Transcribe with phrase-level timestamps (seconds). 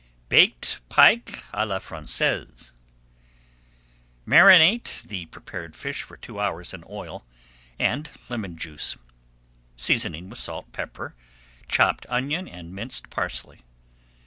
[0.29, 2.71] BAKED PIKE À LA FRANÇAISE
[4.25, 7.23] Marinate the prepared fish for two hours in oil
[7.77, 8.97] and lemon juice,
[9.75, 11.13] seasoning with salt, pepper,
[11.69, 13.61] chopped onion, and minced parsley.